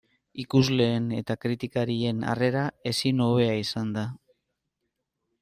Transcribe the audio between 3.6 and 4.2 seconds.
izan da.